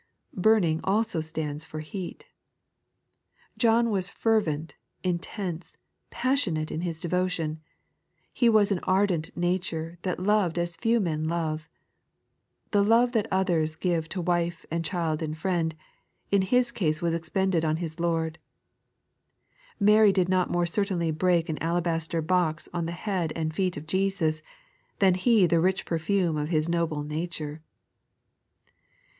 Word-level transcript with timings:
Bwming 0.35 0.79
also 0.83 1.19
slands/or 1.21 1.81
heat. 1.83 2.25
John 3.55 3.91
was 3.91 4.09
fervent, 4.09 4.73
intense, 5.03 5.77
passionate, 6.09 6.71
in 6.71 6.81
his 6.81 6.99
devotion. 6.99 7.59
His 8.33 8.49
was 8.49 8.71
an 8.71 8.79
ardent 8.81 9.29
nature, 9.37 9.99
that 10.01 10.19
loved 10.19 10.57
as 10.57 10.75
few 10.75 10.99
men 10.99 11.25
love. 11.27 11.69
The 12.71 12.83
love 12.83 13.11
that 13.11 13.27
others 13.31 13.75
give 13.75 14.09
to 14.09 14.21
wife 14.21 14.65
and 14.71 14.83
child 14.83 15.21
and 15.21 15.37
friend, 15.37 15.75
in 16.31 16.41
his 16.41 16.71
case 16.71 16.99
was 17.03 17.13
expended 17.13 17.63
on 17.63 17.77
his 17.77 17.97
Iiord. 17.97 18.37
Mary 19.79 20.11
did 20.11 20.27
not 20.29 20.49
more 20.49 20.65
certainly 20.65 21.11
break 21.11 21.47
an 21.47 21.61
alabaster 21.61 22.23
box 22.23 22.67
on 22.73 22.87
the 22.87 22.91
head 22.91 23.31
and 23.35 23.53
feet 23.53 23.77
of 23.77 23.85
Jesus, 23.85 24.41
than 24.97 25.13
he 25.13 25.45
the 25.45 25.59
rich 25.61 25.85
perfume 25.85 26.37
of 26.37 26.49
his 26.49 26.67
noble 26.67 27.03
nature. 27.03 27.61